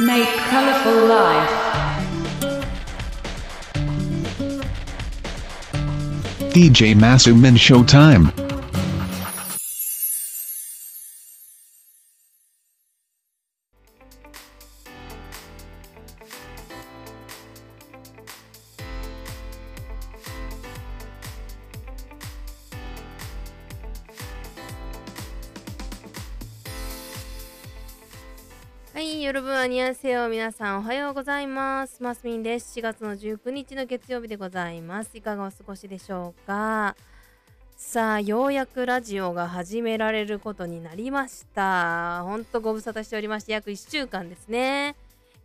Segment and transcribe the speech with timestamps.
[0.00, 1.50] Make colorful life.
[6.52, 8.43] DJ Masumin Showtime.
[28.94, 30.28] はい、夜分はにゃんせよ。
[30.28, 32.00] 皆さんおはようございます。
[32.00, 32.78] マスミンです。
[32.78, 35.18] 4月の19日の月曜日でございます。
[35.18, 36.94] いかがお過ごしでしょうか？
[37.76, 42.22] さあ、ようやくラジオが始められることになりました。
[42.22, 44.94] ほんとご無沙汰しておりまして、約1週間ですね。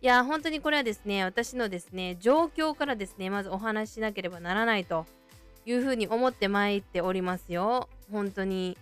[0.00, 5.06] いや、本当にこれはですね、私のですね、状況からですね、まずお話ししなければならないと
[5.66, 7.88] いうふうに思って参っておりますよ。
[8.12, 8.78] 本当に。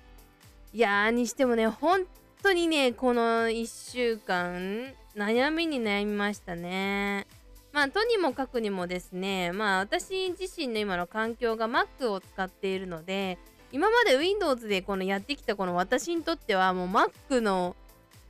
[0.75, 2.03] いやーにしてもね、本
[2.43, 7.27] 当にね、この1週間、悩みに悩みましたね。
[7.73, 13.39] まあ、とにもかくにもですね、まあ、私自身の今の環境が Mac を使っているので、
[13.73, 17.77] 今まで Windows でこのやってきたこの私にとっては、もう Mac の、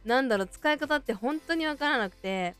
[0.04, 2.54] なんだろう、使い方って本当にわからなくて、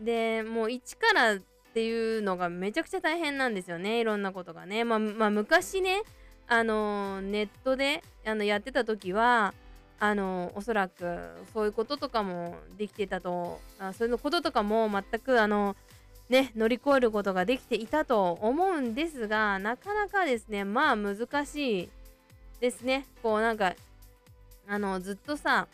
[0.00, 1.38] で、もう一からっ
[1.74, 4.84] ていうのがめちゃくちゃ大変なんですよね、いろんなことがね。
[4.84, 6.02] まあ、まあ、昔ね、
[6.48, 9.52] あのネットであのやってた時は
[10.00, 11.18] あのおそらく
[11.52, 15.76] そういうこととかもできてたとあそういうこととかも全くあの
[16.28, 21.88] ね乗り越えることができていたと思うんですがなかなかですねまあ難しい
[22.60, 23.06] ですね。
[23.22, 23.74] こうなんか
[24.66, 25.66] あのずっとさ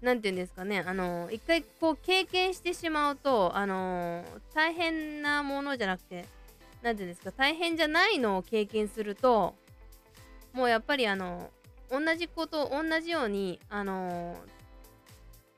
[0.00, 6.24] なんて言うんですかねあの一回こう経験してしまうとあの大変なものじゃなくて
[6.82, 9.54] なんていうんですか大変じゃないのを経験すると
[10.52, 11.50] もうやっぱりあの
[11.90, 14.36] 同じこと同じようにあの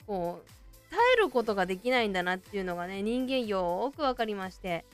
[0.06, 4.84] こう耐えることができないんだなっていうのがね人間よーく分かりまして。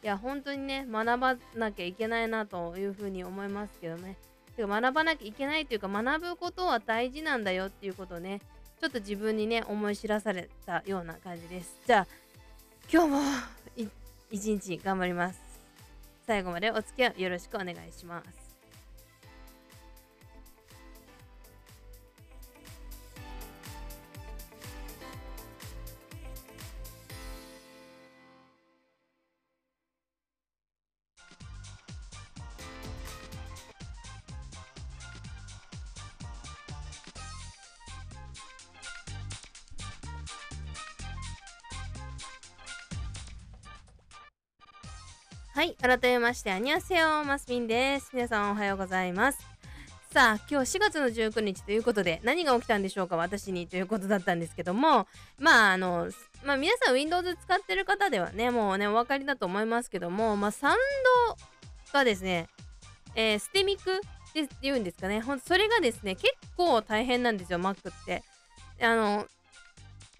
[0.00, 4.16] いや本当にね学ばなきゃいけないなというふうに思いますけどね。
[4.56, 8.40] てか学ばなきゃいけないというか学ぶことは大事なんだよっていうことをね
[8.80, 11.80] ちょっと自分にね思い知らされたような感じです。
[11.84, 12.06] じゃあ
[12.92, 13.20] 今日も
[14.30, 15.40] 一日頑張ります。
[16.26, 18.47] 最後までお付き合いよろしくお願いします。
[45.58, 48.10] はい、改めまして、アニャセヨマスミンです。
[48.12, 49.40] 皆さんおはようございます。
[50.12, 56.12] さあ、今日4月の19日ということで、何が起きたんでしょうか、私にということだったんですけども、まあ、あの、
[56.44, 60.76] まあ、皆さん Windows 使ってる方ではね、もうね、お分かりだと思いますけども、まあ、サウン
[61.26, 62.46] ドがですね、
[63.16, 64.00] えー、ステミックっ
[64.32, 68.22] て言うんですかね、ほんそれがですね、結構大変なんですよ、Mac って。
[68.80, 69.26] あの、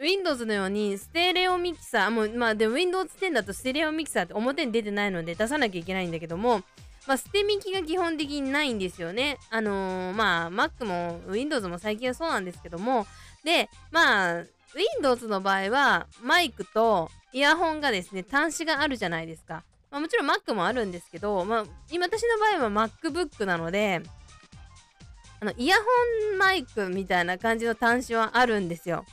[0.01, 6.63] Windows のようにステレオミキサー、もうまあでも Windows 10だとステレオミキサーって表に出てないので出さなきゃいけないんだけども、
[7.07, 9.39] まあ、ステミキが基本的にないんですよね。
[9.51, 13.07] あのー、まあ Mac も Windows も最近はそうなんですけども、
[13.45, 14.45] で、まあ
[14.75, 19.65] Windows の場合はマイクとイヤホンがですね、端子があるじゃないですか。
[19.91, 24.03] まあ、もちろん Mac もあるんですけど、まあ、今私の場合は MacBook なので、
[25.41, 25.83] あのイヤホ
[26.35, 29.05] ンマイクみたいな感じの端子はあるんですよ。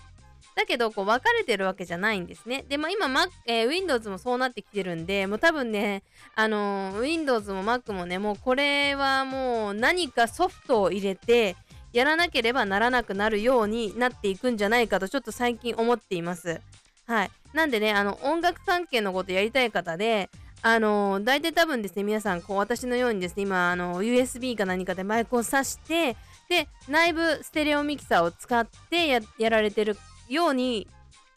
[0.56, 2.66] だけどこう分かれてるわけじゃないんですね。
[2.68, 11.58] で、まあ、今、えー、Windows もそうなってきてるんで、もう多分ね、あのー、Windows も Mac もね、もうこれはもう何かソフトを入れて
[11.92, 16.62] やらなければならなくなるようになっていくんじゃないかとちょっと最近思っています。
[17.06, 17.32] はい。
[17.54, 20.30] なんでね、あの、音楽関係のことやりたい方で、
[20.62, 26.18] あのー、大体多分ですね、皆さん、こう、私のようにですね、今、あの、USB か何かでマイクを挿して、
[26.50, 29.96] で、内部ステレオミキサーを使ってややられてる
[30.28, 30.88] ように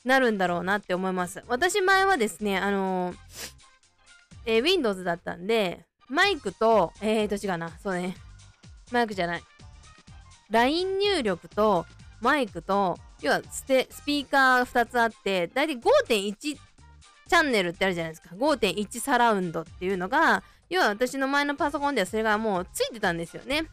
[0.05, 1.43] なるんだろうなって思います。
[1.49, 3.17] 私前はですね、あのー
[4.46, 8.17] えー Windows だったんで、マイクと、えーと違うな、そうね、
[8.90, 9.43] マイクじゃない。
[10.50, 11.85] LINE 入力と
[12.20, 18.31] マイクと、要はステスピーカー2つあって、だいたい5.1チャンネルってあるじゃないですか。
[18.34, 23.64] 5.1サラウンドっていうのが、要は私の前のパソコンではそれがもうついてたんですよね。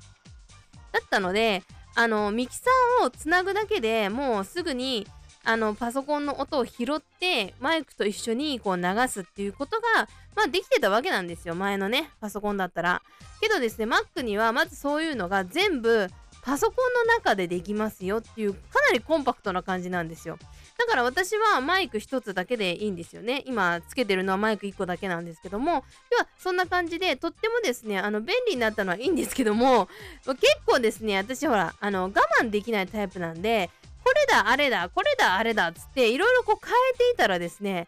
[0.92, 1.64] だったので、
[1.96, 5.08] あのミキサーをつなぐだけでもうすぐに
[5.46, 11.56] あのパソコンの音を拾ってマイクと一緒にこう流すっていうことが、まあ、できてたわけなんですよ。
[11.56, 12.10] 前のね。
[12.20, 13.02] パソコンだったら。
[13.40, 16.08] けどですね Mac にはまずそういうのが全部
[16.42, 18.60] パソコンの中でできますよっていうか
[18.90, 20.38] なりコンパクトな感じなんですよ。
[20.77, 23.44] だから私はマイク1つだけでいいんですよね。
[23.45, 25.83] 今つけてるのはマイク1個だけなんですけども。
[26.12, 29.88] 要はそんな感じでとってもですねあの便利になったのはいいんですけども
[30.25, 32.12] 結構ですね私ほらあの我
[32.42, 33.69] 慢できないタイプなんで
[34.04, 37.88] これだあれだこれだあれだっつっていろいろこう変えていたらですね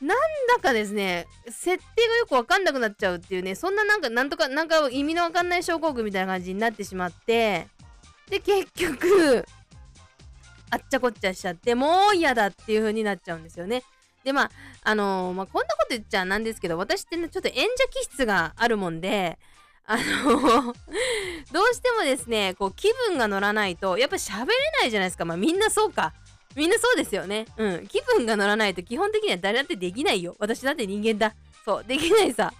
[0.00, 0.18] なん
[0.56, 7.68] だかですね設定がよくわかんなくなっちゃうっていうねそんななんかなんとかなんか意味のわかんない症候群みたいな感じになってしまって
[8.28, 9.46] で結局
[10.70, 13.82] あっちゃこっちゃしちゃってもう嫌だっていう風になっちゃうんですよね。
[14.24, 14.50] でまあ
[14.82, 17.60] あのー、まあ、こんなこと言っちゃなんですけど私ってねちょっと演者
[17.90, 19.38] 気質があるもんで
[19.86, 20.02] あの
[21.52, 24.46] どうしてもですねこう気分が乗らないとやっぱ喋れ
[24.80, 25.24] ないじゃないですか。
[25.24, 26.12] まあみんなそうか。
[26.56, 27.44] みんなそうですよね。
[27.58, 27.86] うん。
[27.86, 30.34] 気分が乗らないと基本的には誰だってできないよ。
[30.38, 31.34] 私だって人間だ。
[31.64, 31.84] そう。
[31.84, 32.52] できないさ。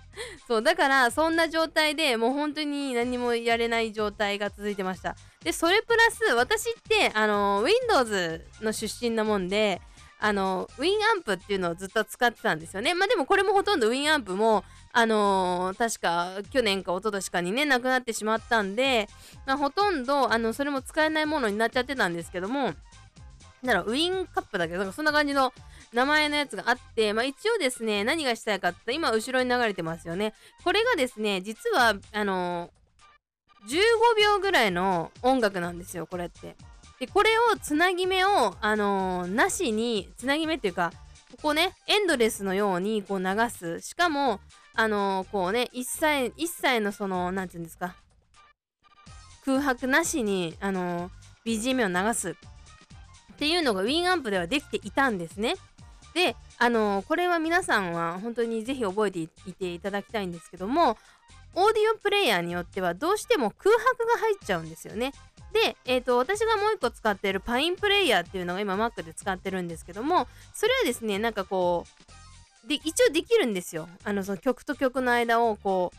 [0.46, 0.62] そう。
[0.62, 5.16] だからそんな状態でもう本当に何もやれない状態が続いてました。
[5.46, 9.80] でそれプラス私ってあの Windows の出身なもんで
[10.18, 12.94] あの WinAmp っていうのをずっと使ってたんですよね。
[12.94, 19.08] まあでもこれもほとんど WinAmp もあのー、確か去年か一昨年かにねなくなってしまったんで、
[19.46, 22.72] まあ、ほとんどあのそれも使えないものになっちゃってたんですけども
[23.62, 24.72] ならウィンカップだけ？
[24.72, 25.52] どなんかそんな感じの
[25.92, 30.34] 名前のやつがあって、まあ、一応ですね何がしたいかって今後ろに流れてますよね。
[30.64, 32.70] これがですね実はあのー、
[33.66, 36.56] 15秒ぐらいの音楽なんですよこれって。
[36.98, 40.92] でこれをつなぎ目をあのー、なしにつなぎ目っていうか
[41.32, 43.80] ここねエンドレスのようにこう流す。
[43.80, 44.40] しかも
[44.74, 47.96] あのー、こうね一切一切のその何て言うんですか
[49.44, 52.30] 空白なしにあのー、BGM を流す。
[52.30, 55.54] っていうのが WinAmp ではできていたんですね。
[56.14, 60.96] であの、これは皆さんは本当にぜひ覚えていていただきたいんですけども
[61.56, 65.12] オーディオプレイヤーによってはどうしても空白が入っちゃうんですよね。
[65.52, 71.86] で、えーと、私がもう一個使っているパインプレイヤーっていうのが今 Mac で使ってるんですけどもそれはですねなんかこ
[72.64, 75.92] うで一応できるんですよあのその曲と曲の間をこ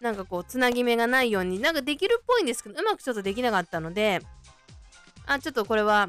[0.00, 4.20] うなんかこうつなぎ目がないようになんかできるっぽいんですけどうまくちょっとできなかったので
[5.26, 6.08] あちょっとこれは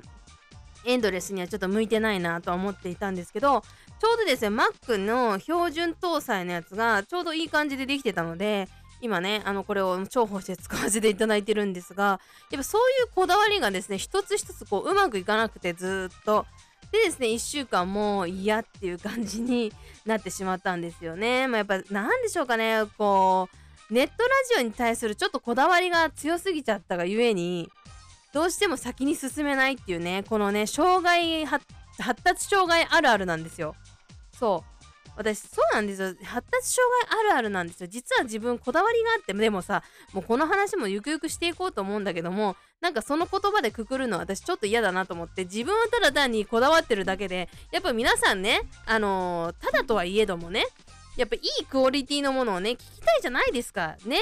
[0.85, 3.61] エンドレスにはちょっと向いてないなとは思っていたんですけど
[3.99, 8.67] ちょうどですね Mac の標準搭載のやつがちょうどいい感じでできてたので
[9.01, 12.19] 今ねあのこれを重宝して使わせていただいてるんですが
[12.51, 16.45] やっぱそういうこだわりがですね一つ一つこううまくいかなくてずっと
[16.91, 19.73] でですね1週間もう嫌っていう感じに
[20.05, 21.47] なってしまったんですよね。
[21.47, 23.49] まあ、やっぱ何でしょうかねこ
[23.89, 27.69] うネットラジオに対するちょっとこだわりが強すぎちゃったがゆえに
[28.33, 31.65] どうしても先に進めないっていうねこのね障害発
[32.23, 33.75] 達障害あるあるなんですよ。
[34.37, 34.74] そう
[35.17, 36.15] 私そうなんですよ。
[36.23, 37.87] 発達障害あるあるなんですよ。
[37.87, 39.83] 実は自分こだわりがあってでもさ
[40.13, 50.65] もうこの話もゆくゆくしていこうと思うんだけどもなんかその言葉でくくるのは私ちょっと嫌だなと思って自分はただ単にこだわってるだけでやっぱ皆さんねあのー、ただとはいえどもね
[51.17, 53.95] やっぱいいクオリティのものをね聞きたいじゃないですか。
[54.05, 54.19] ね。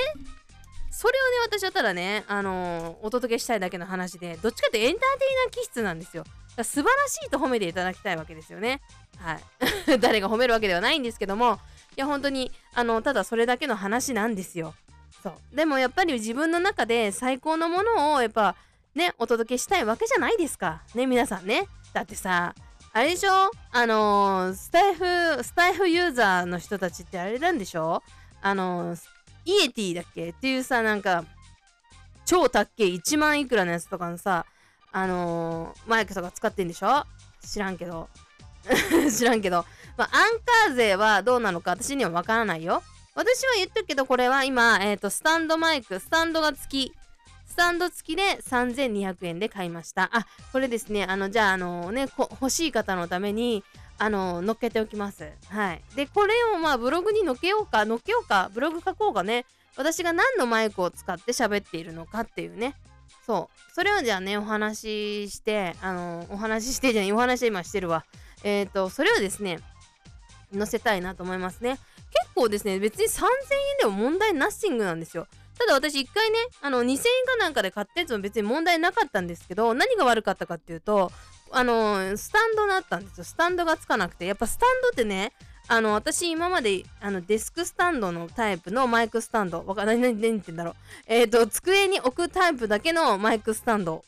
[0.92, 1.13] それ
[1.48, 6.24] をね私はただねあのー、お届けしたいだけの話でどっちかってエンターテイナー気質なんですよ。
[6.58, 8.82] 素晴らしいと褒めていただきたいわけですよね。
[9.18, 9.40] はい。
[10.00, 11.60] 誰が褒めるわけではないんですけども、
[11.96, 14.76] いや、本当に、あの、ただそれだけの話なんですよ。
[15.24, 15.56] そう。
[15.56, 18.56] でもやっぱり自分の中で最高のものを、やっぱ、
[18.94, 20.84] ね、お届けしたいわけじゃないですか。
[20.94, 21.68] ね、皆さんね。
[21.94, 22.54] だってさ、
[22.92, 23.50] あれでしょ？
[23.72, 28.04] あのー、スタイフ、スタイフユーザーの人たちってあれなんでしょ？
[28.42, 29.00] あのー、
[29.45, 30.30] イエティだっけ？
[30.30, 31.26] っていうさ、なんか、
[32.26, 34.45] 超高い1万いくらのやつとかのさ、
[34.94, 37.06] あのー、マイクとか使ってんでしょ？
[37.45, 38.07] 知らんけど。
[39.12, 39.66] 知らんけど。
[39.97, 42.81] まあ、アンカー税はどうなのか私にはわからないよ。
[43.16, 46.94] 私は言ってるけど、これは今、えっ、ー、と、スタンドマイク、スタンドが付き、
[47.45, 50.09] スタンド付きで3200円で買いました。
[50.14, 53.64] あ、これですね、あの、じゃあ、あのね、欲しい方のために、
[54.00, 55.30] あの、乗っけておきます。
[55.50, 55.81] はい。
[55.95, 59.45] で、これをまあ、ブログに載っけようか、載っけようか、ブログ書こうかね。
[59.76, 62.76] 私が何のマイクを使って喋っているのかっていうね。
[63.25, 63.73] そう。
[63.73, 68.06] それをじゃあね、お話しして、あの、お話ししてじゃない、お話今してるわ。
[68.44, 69.59] えっ、ー、と、それをですね、
[70.56, 71.80] 載せたいなと思いますね。
[72.11, 73.30] 結構ですね、別に3000円
[73.81, 75.27] でも問題ナッシングなんですよ。
[75.57, 81.11] ただ私一回ね、あの、2000円かなんかで買ったやつも別に問題なかったんですけど、何が悪かったかっていうと、
[81.51, 83.23] あの、スタンドだったんですよ。
[83.23, 84.25] スタンドがつかなくて。
[84.25, 85.33] やっぱスタンドってね、
[85.68, 90.76] あの、私今まで、あの、デスクスタンドのタイプのマイクスタンド、わかんない、何言ってんだろう。
[91.08, 94.04] えっ、ー、と、机に置くタイプだけのマイクスタンド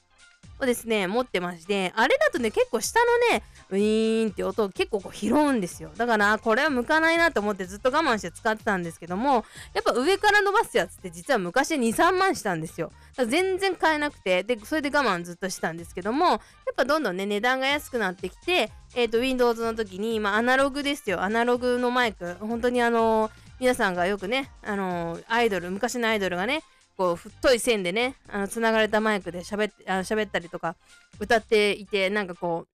[0.59, 2.99] をですね持ってましてあれだとね結構下
[3.31, 5.89] のねウィーンって音結構こう拾うんですよ。
[5.97, 9.43] だからこれは向かないなと思ってずっと我慢して使ってたんですけども
[9.73, 12.91] やっぱ上から伸ばすやつって実は昔23万したんですよ。
[13.15, 16.39] だから全然買えなくてでそれで我慢ずっとしたんですけどもやっ
[16.75, 21.21] ぱどんどんね値段が安くなってきてえっ、ー、と Windows の時に、まあ、アナログですよ。
[21.21, 22.35] アナログのマイク。
[22.35, 26.61] 本当にあのー、皆さんがよくねあのー、アイドル昔のアイドルがね
[26.97, 30.75] こう太い線でねあの繋がれたマイクで喋ってあの喋ったりとか
[31.19, 32.67] 歌っていてなんかこ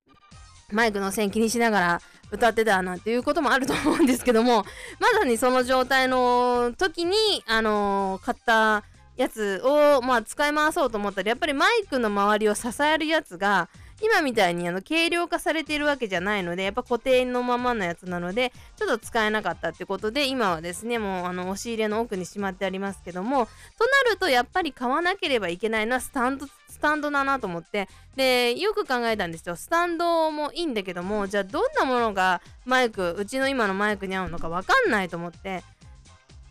[0.72, 2.02] うマイクの線気にしながら
[2.32, 4.64] 歌ってたなんていうこともあると思うんですけども
[5.00, 7.16] まさにその状態の時に
[7.48, 8.84] あのー、買った
[9.18, 13.70] やつをまあ使い回そうと思ったらやっぱりマイクの周りを支えるやつが
[14.02, 27.88] 今みたいにあの軽量化されてるわけじゃないのでやっぱ固定のままのやつなのでちょっと使えなかったってことで今はですねもうあの押し入れの奥にしまってありますけどもとなるとやっぱり買わなければいけないのはスタンドスタンドだなと思って。
[28.16, 29.56] でよく考えたんですよ。
[29.56, 35.64] スタンドもいいんだけどもじゃあどんなものがマイクうちの今のマイクに合うのか分かんないと思って。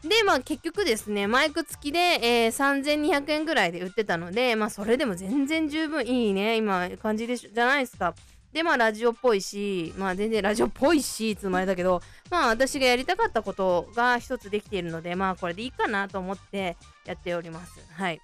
[0.03, 8.15] で、まあ結局ですね、マイク付きで、えー、3200円ぐらいで売ってたので、まあそれでも全然十分いいね、今感じでしじゃないですか。
[8.53, 17.79] で、まあラジオっぽいし、まあ全然ラジオっぽいし、つまりだけど、まあ私がやりたかったことが一つできているので、まあこれでいいかなと思ってやっております。
[17.93, 18.21] はい。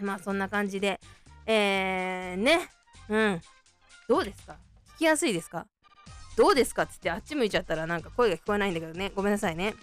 [0.00, 1.00] まあそんな感じで、
[1.46, 2.68] えー、ね、
[3.08, 3.40] うん。
[4.08, 4.56] どうですか？
[4.94, 5.66] 聞きやすいですか？
[6.36, 6.86] どうですか？
[6.86, 9.10] つってあっち向いちゃったらなんか声が聞こえないんだけどね。
[9.14, 9.74] ごめんなさいね。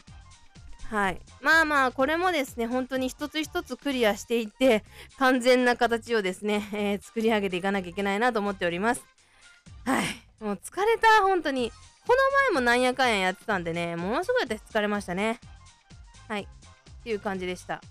[0.89, 1.19] はい。
[1.41, 4.83] まあまあ、これもですね、本当に一つ一つクリアしていって、
[5.17, 9.03] 完全な形をですね、えー、作り上げていかなきゃいけないなと思っております。
[9.85, 10.05] はい。
[10.39, 11.71] もう疲れた、本当に。
[12.05, 12.15] この
[12.53, 15.39] 前もなんやかんややってたんでね、ものすごい私疲れましたね。
[16.27, 16.43] はい。
[16.43, 17.81] っていう感じでした。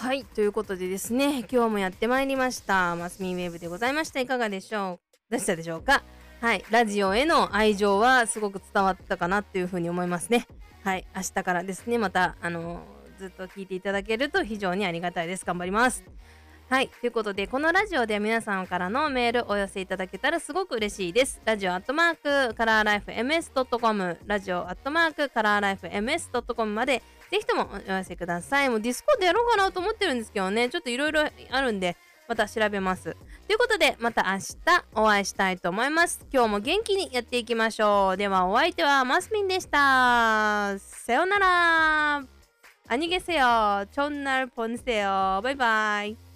[0.00, 2.94] はい、ということでですね、今日もやってまいりました。
[2.94, 4.20] マスミンウェーブでございました。
[4.20, 5.32] いかがでしょう？
[5.32, 6.04] でしたでしょうか？
[6.40, 10.46] はい、ラジオへの愛情はすごく伝わったかなっていうふうに思いますね。
[10.84, 15.44] はい、明日からですね、また、あのー、ずっと聞いていただけると非常にありがたいです。
[15.44, 16.04] 頑張ります。
[16.70, 16.88] はい。
[17.00, 21.40] ということで、このラジオでは皆さんからのメールお寄せいただけたらすごく嬉しいです。
[21.44, 28.68] ラジオアットマークカラーライフ MS.com ラジオアットマークカラーライフ MS.com までぜひともお寄せください。
[28.68, 31.96] もうディスコードやろうかなと思ってるんですけどね、ちょっといろいろあるんで、
[32.28, 33.16] また調べます。
[33.46, 36.26] ということで、また明日お会いしたいと思います。
[36.32, 38.16] 今日も元気にやっていきましょう。
[38.16, 40.78] では、お相手はマスミンでした。
[40.78, 42.22] さようなら。
[42.90, 43.86] あにげせよ。
[43.90, 45.40] ちょんなるぽんせよ。
[45.42, 46.27] バイバイ。